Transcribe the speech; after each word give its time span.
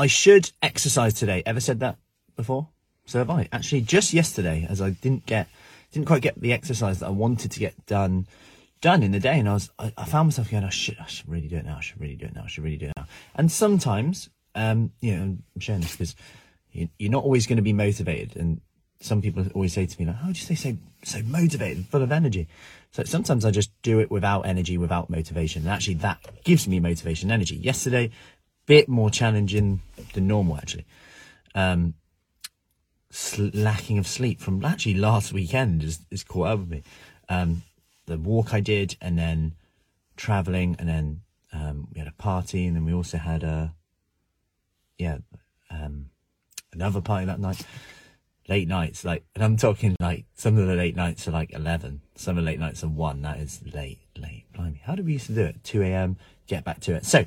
I 0.00 0.06
should 0.06 0.50
exercise 0.62 1.12
today. 1.12 1.42
Ever 1.44 1.60
said 1.60 1.80
that 1.80 1.98
before? 2.34 2.68
So 3.04 3.18
have 3.18 3.28
I. 3.28 3.50
Actually, 3.52 3.82
just 3.82 4.14
yesterday, 4.14 4.66
as 4.66 4.80
I 4.80 4.90
didn't 4.90 5.26
get, 5.26 5.46
didn't 5.92 6.06
quite 6.06 6.22
get 6.22 6.40
the 6.40 6.54
exercise 6.54 7.00
that 7.00 7.06
I 7.06 7.10
wanted 7.10 7.50
to 7.50 7.60
get 7.60 7.84
done, 7.84 8.26
done 8.80 9.02
in 9.02 9.12
the 9.12 9.20
day, 9.20 9.38
and 9.38 9.46
I 9.46 9.52
was, 9.52 9.70
I, 9.78 9.92
I 9.98 10.06
found 10.06 10.28
myself 10.28 10.50
going, 10.50 10.64
I 10.64 10.70
should, 10.70 10.96
I 10.98 11.06
should 11.06 11.28
really 11.28 11.48
do 11.48 11.56
it 11.56 11.66
now. 11.66 11.76
I 11.76 11.80
should 11.82 12.00
really 12.00 12.16
do 12.16 12.24
it 12.24 12.34
now. 12.34 12.44
I 12.44 12.46
should 12.46 12.64
really 12.64 12.78
do 12.78 12.86
it 12.86 12.92
now. 12.96 13.04
And 13.34 13.52
sometimes, 13.52 14.30
um, 14.54 14.90
you 15.02 15.16
know, 15.16 15.22
I'm 15.22 15.42
sharing 15.58 15.82
this 15.82 15.92
because 15.92 16.16
you, 16.72 16.88
you're 16.98 17.12
not 17.12 17.24
always 17.24 17.46
going 17.46 17.58
to 17.58 17.62
be 17.62 17.74
motivated, 17.74 18.36
and 18.36 18.62
some 19.00 19.20
people 19.20 19.44
always 19.54 19.74
say 19.74 19.84
to 19.84 20.00
me, 20.00 20.06
like, 20.06 20.16
"How 20.16 20.26
do 20.26 20.30
you 20.30 20.34
stay 20.36 20.54
so 20.54 20.78
so 21.02 21.20
motivated, 21.24 21.84
full 21.88 22.02
of 22.02 22.10
energy?" 22.10 22.48
So 22.92 23.04
sometimes 23.04 23.44
I 23.44 23.50
just 23.50 23.70
do 23.82 23.98
it 23.98 24.10
without 24.10 24.46
energy, 24.46 24.78
without 24.78 25.10
motivation, 25.10 25.62
and 25.62 25.70
actually 25.70 25.94
that 25.96 26.24
gives 26.44 26.66
me 26.66 26.80
motivation, 26.80 27.30
and 27.30 27.34
energy. 27.34 27.56
Yesterday, 27.56 28.10
bit 28.70 28.88
more 28.88 29.10
challenging 29.10 29.82
than 30.14 30.28
normal, 30.28 30.56
actually. 30.56 30.86
Um, 31.56 31.94
sl- 33.10 33.48
lacking 33.52 33.98
of 33.98 34.06
sleep 34.06 34.40
from 34.40 34.64
actually 34.64 34.94
last 34.94 35.32
weekend 35.32 35.82
is, 35.82 35.98
is 36.12 36.22
caught 36.22 36.46
up 36.46 36.58
with 36.60 36.70
me. 36.70 36.82
Um, 37.28 37.62
the 38.06 38.16
walk 38.16 38.54
I 38.54 38.60
did, 38.60 38.96
and 39.00 39.18
then 39.18 39.54
traveling, 40.16 40.76
and 40.78 40.88
then 40.88 41.22
um, 41.52 41.88
we 41.92 41.98
had 41.98 42.06
a 42.06 42.12
party, 42.12 42.64
and 42.66 42.76
then 42.76 42.84
we 42.84 42.94
also 42.94 43.18
had 43.18 43.42
a 43.42 43.74
yeah 44.98 45.18
um, 45.68 46.10
another 46.72 47.00
party 47.00 47.26
that 47.26 47.40
night. 47.40 47.66
Late 48.48 48.68
nights, 48.68 49.04
like, 49.04 49.24
and 49.34 49.44
I'm 49.44 49.56
talking 49.56 49.94
like 50.00 50.26
some 50.34 50.58
of 50.58 50.66
the 50.66 50.74
late 50.74 50.96
nights 50.96 51.26
are 51.28 51.32
like 51.32 51.52
eleven, 51.52 52.02
some 52.14 52.38
of 52.38 52.44
the 52.44 52.50
late 52.50 52.60
nights 52.60 52.82
are 52.84 52.88
one. 52.88 53.22
That 53.22 53.38
is 53.38 53.60
late, 53.74 54.00
late. 54.16 54.44
Blimey, 54.52 54.80
how 54.84 54.94
do 54.94 55.02
we 55.02 55.12
used 55.14 55.26
to 55.26 55.34
do 55.34 55.44
it? 55.44 55.62
Two 55.62 55.82
a.m. 55.82 56.16
Get 56.46 56.64
back 56.64 56.80
to 56.80 56.94
it. 56.94 57.04
So, 57.04 57.24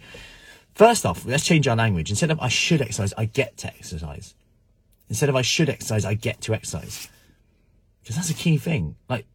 first 0.73 1.05
off, 1.05 1.25
let's 1.25 1.45
change 1.45 1.67
our 1.67 1.75
language. 1.75 2.09
Instead 2.09 2.31
of 2.31 2.39
I 2.39 2.49
should 2.49 2.81
exercise, 2.81 3.13
I 3.17 3.25
get 3.25 3.57
to 3.57 3.67
exercise. 3.67 4.35
Instead 5.09 5.29
of 5.29 5.35
I 5.35 5.41
should 5.41 5.69
exercise, 5.69 6.05
I 6.05 6.13
get 6.13 6.41
to 6.41 6.53
exercise. 6.53 7.07
Because 8.01 8.15
that's 8.15 8.29
a 8.29 8.33
key 8.33 8.57
thing. 8.57 8.95
Like, 9.07 9.25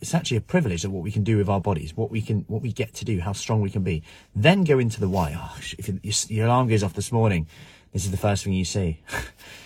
it's 0.00 0.14
actually 0.14 0.38
a 0.38 0.42
privilege 0.42 0.84
of 0.84 0.92
what 0.92 1.02
we 1.02 1.12
can 1.12 1.22
do 1.22 1.36
with 1.36 1.48
our 1.48 1.60
bodies, 1.60 1.96
what 1.96 2.10
we 2.10 2.22
can, 2.22 2.44
what 2.48 2.62
we 2.62 2.72
get 2.72 2.94
to 2.94 3.04
do, 3.04 3.20
how 3.20 3.32
strong 3.32 3.60
we 3.60 3.70
can 3.70 3.82
be. 3.82 4.02
Then 4.34 4.64
go 4.64 4.78
into 4.78 4.98
the 4.98 5.08
why. 5.08 5.36
Oh, 5.36 5.56
if 5.78 6.30
your, 6.30 6.46
alarm 6.46 6.68
goes 6.68 6.82
off 6.82 6.94
this 6.94 7.12
morning, 7.12 7.46
this 7.92 8.04
is 8.04 8.10
the 8.10 8.16
first 8.16 8.44
thing 8.44 8.54
you 8.54 8.64
see. 8.64 9.02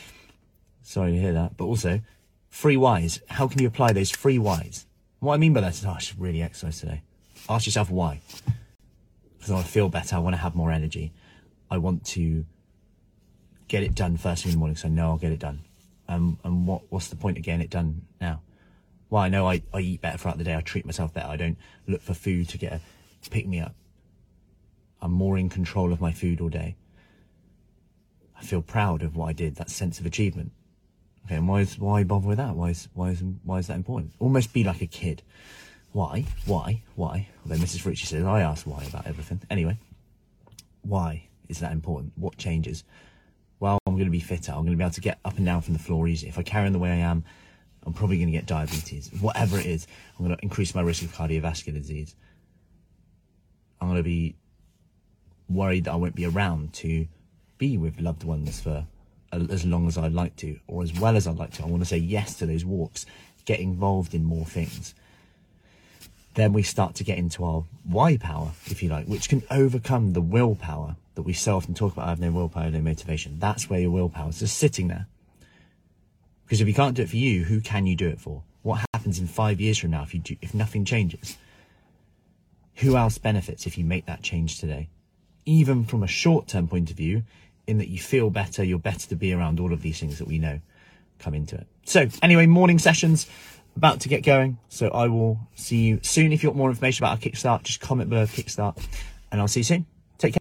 Sorry 0.83 1.13
to 1.13 1.19
hear 1.21 1.33
that. 1.33 1.57
But 1.57 1.65
also, 1.65 2.01
free 2.51 2.77
whys. 2.77 3.21
How 3.29 3.47
can 3.47 3.61
you 3.61 3.69
apply 3.69 3.93
those 3.93 4.11
free 4.11 4.39
whys? 4.39 4.87
What 5.21 5.35
I 5.35 5.37
mean 5.39 5.53
by 5.53 5.61
that 5.61 5.75
is, 5.75 5.85
oh, 5.85 5.91
I 5.91 5.99
should 5.99 6.21
really 6.21 6.43
exercise 6.43 6.81
today. 6.81 7.03
Ask 7.49 7.67
yourself 7.67 7.91
why. 7.91 8.21
Because 9.45 9.53
I 9.53 9.55
want 9.57 9.67
to 9.67 9.73
feel 9.73 9.89
better. 9.91 10.17
I 10.17 10.21
want 10.21 10.33
to 10.33 10.41
have 10.41 10.55
more 10.55 10.73
energy. 10.73 11.13
I 11.71 11.77
want 11.77 12.07
to 12.07 12.47
get 13.69 13.83
it 13.83 13.95
done 13.95 14.17
first 14.17 14.43
thing 14.43 14.53
in 14.53 14.57
the 14.57 14.59
morning 14.59 14.75
so 14.75 14.89
I 14.89 14.91
know 14.91 15.11
I'll 15.11 15.19
get 15.19 15.33
it 15.33 15.39
done. 15.39 15.61
Um, 16.09 16.39
and 16.45 16.67
what 16.67 16.85
what's 16.89 17.09
the 17.09 17.17
point 17.17 17.37
of 17.37 17.43
getting 17.45 17.61
it 17.61 17.69
done 17.69 18.07
now? 18.23 18.41
Well, 19.11 19.23
I 19.23 19.29
know 19.29 19.47
I, 19.47 19.61
I 19.75 19.81
eat 19.81 20.01
better 20.01 20.17
throughout 20.17 20.39
the 20.39 20.45
day. 20.45 20.57
I 20.57 20.63
treat 20.63 20.87
myself 20.87 21.13
better. 21.13 21.29
I 21.29 21.37
don't 21.37 21.59
look 21.87 22.01
for 22.01 22.15
food 22.15 22.49
to 22.49 22.59
get 22.59 22.73
a 22.73 22.81
pick 23.29 23.47
me 23.47 23.61
up. 23.61 23.75
I'm 25.03 25.13
more 25.13 25.37
in 25.37 25.51
control 25.51 25.93
of 25.93 26.01
my 26.01 26.13
food 26.13 26.41
all 26.41 26.49
day. 26.49 26.77
I 28.39 28.43
feel 28.43 28.63
proud 28.63 29.03
of 29.03 29.15
what 29.15 29.27
I 29.27 29.35
did, 29.35 29.57
that 29.57 29.69
sense 29.69 30.01
of 30.01 30.07
achievement. 30.07 30.53
Okay, 31.27 31.35
and 31.35 31.47
why 31.47 31.61
is 31.61 31.79
why 31.79 32.03
bother 32.03 32.29
with 32.29 32.39
that? 32.39 32.57
Why 32.57 32.71
is 32.71 32.89
why 32.95 33.11
is 33.11 33.23
why 33.43 33.59
is 33.59 33.67
that 33.67 33.77
important? 33.77 34.15
Almost 34.21 34.55
be 34.55 34.65
like 34.65 34.81
a 34.81 34.87
kid. 34.87 35.23
Why? 35.95 36.25
Why? 36.45 36.83
Why? 36.97 37.29
Although 37.45 37.63
Mrs. 37.63 37.87
Ritchie 37.87 38.07
says 38.07 38.25
I 38.25 38.41
ask 38.41 38.67
why 38.67 38.83
about 38.83 39.07
everything. 39.07 39.41
Anyway, 39.49 39.79
why 40.83 41.29
is 41.49 41.61
that 41.61 41.71
important? 41.71 42.15
What 42.17 42.37
changes? 42.37 42.83
Well, 43.61 43.79
I'm 43.87 43.95
going 43.95 44.07
to 44.07 44.11
be 44.11 44.19
fitter. 44.19 44.51
I'm 44.51 44.63
going 44.63 44.73
to 44.73 44.77
be 44.77 44.83
able 44.83 44.93
to 44.93 45.01
get 45.01 45.21
up 45.25 45.37
and 45.37 45.47
down 45.47 45.63
from 45.63 45.73
the 45.75 45.79
floor 45.79 46.09
easy. 46.09 46.27
If 46.27 46.37
I 46.37 46.43
carry 46.43 46.67
on 46.67 46.73
the 46.73 46.81
way 46.81 46.91
I 46.91 46.97
am, 46.97 47.23
I'm 47.87 47.93
probably 47.93 48.17
going 48.17 48.27
to 48.27 48.33
get 48.33 48.45
diabetes. 48.45 49.09
Whatever 49.21 49.57
it 49.57 49.67
is, 49.67 49.87
I'm 50.19 50.25
going 50.27 50.37
to 50.37 50.43
increase 50.43 50.75
my 50.75 50.83
risk 50.83 51.05
of 51.05 51.15
cardiovascular 51.15 51.75
disease. 51.75 52.17
I'm 53.81 53.87
going 53.87 54.01
to 54.01 54.03
be 54.03 54.35
worried 55.49 55.85
that 55.85 55.93
I 55.93 55.97
won't 55.97 56.17
be 56.17 56.27
around 56.27 56.73
to 56.73 57.07
be 57.57 57.79
with 57.79 58.01
loved 58.01 58.25
ones 58.25 58.61
for 58.61 58.85
as 59.31 59.65
long 59.65 59.87
as 59.87 59.97
I'd 59.97 60.13
like 60.13 60.35
to, 60.39 60.59
or 60.67 60.83
as 60.83 60.93
well 60.99 61.17
as 61.17 61.29
I'd 61.29 61.39
like 61.39 61.53
to. 61.53 61.63
I 61.63 61.67
want 61.67 61.83
to 61.85 61.89
say 61.89 61.99
yes 61.99 62.35
to 62.39 62.47
those 62.47 62.65
walks, 62.65 63.07
get 63.45 63.61
involved 63.61 64.13
in 64.13 64.25
more 64.25 64.45
things. 64.45 64.93
Then 66.35 66.53
we 66.53 66.63
start 66.63 66.97
to 66.97 67.05
get 67.05 67.19
into 67.19 67.45
our 67.45 67.65
why 67.85 68.17
power, 68.17 68.51
if 68.67 68.83
you 68.83 68.89
like, 68.89 69.07
which 69.07 69.29
can 69.29 69.43
overcome 69.51 70.13
the 70.13 70.21
willpower 70.21 70.97
that 71.15 71.23
we 71.23 71.33
so 71.33 71.57
often 71.57 71.75
talk 71.75 71.93
about. 71.93 72.07
I 72.07 72.11
have 72.11 72.21
no 72.21 72.33
willpower, 72.33 72.71
no 72.71 72.81
motivation. 72.81 73.39
That's 73.39 73.71
where 73.71 73.81
your 73.81 73.91
willpower 73.91 74.31
is 74.31 74.41
just 74.41 74.59
sitting 74.59 74.89
there. 74.89 75.07
Because 76.45 76.61
if 76.61 76.69
you 76.69 76.75
can't 76.75 76.97
do 76.97 77.03
it 77.03 77.09
for 77.09 77.17
you, 77.17 77.45
who 77.45 77.61
can 77.61 77.87
you 77.87 77.97
do 77.97 78.09
it 78.09 78.21
for? 78.21 78.43
What 78.63 78.85
happens 78.93 79.19
in 79.19 79.27
five 79.27 79.61
years 79.61 79.79
from 79.79 79.91
now 79.91 80.03
if 80.03 80.13
you 80.13 80.21
do, 80.21 80.37
if 80.43 80.55
nothing 80.55 80.85
changes? 80.85 81.39
Who 82.77 82.97
else 82.97 83.19
benefits 83.19 83.67
if 83.67 83.79
you 83.79 83.85
make 83.85 84.07
that 84.07 84.23
change 84.23 84.59
today? 84.59 84.89
Even 85.47 85.85
from 85.85 86.03
a 86.03 86.09
short 86.09 86.49
term 86.49 86.67
point 86.67 86.91
of 86.91 86.97
view, 86.97 87.23
in 87.67 87.79
that 87.79 87.89
you 87.89 87.99
feel 87.99 88.31
better, 88.31 88.65
you're 88.65 88.79
better 88.79 89.09
to 89.09 89.17
be 89.17 89.33
around 89.33 89.61
all 89.61 89.73
of 89.73 89.83
these 89.83 90.01
things 90.01 90.19
that 90.19 90.29
we 90.29 90.39
know 90.39 90.61
come 91.19 91.35
into 91.35 91.57
it. 91.57 91.67
So, 91.85 92.09
anyway, 92.23 92.47
morning 92.47 92.79
sessions 92.79 93.27
about 93.77 94.01
to 94.01 94.09
get 94.09 94.23
going. 94.23 94.59
So, 94.69 94.89
I 94.89 95.09
will 95.09 95.39
see 95.55 95.85
you 95.85 96.01
soon. 96.03 96.33
If 96.33 96.43
you 96.43 96.51
want 96.51 96.59
more 96.59 96.71
information 96.71 97.05
about 97.05 97.13
our 97.13 97.19
Kickstart, 97.19 97.63
just 97.63 97.81
comment 97.81 98.11
below 98.11 98.25
Kickstart, 98.25 98.83
and 99.31 99.41
I'll 99.41 99.49
see 99.49 99.61
you 99.61 99.65
soon. 99.65 99.87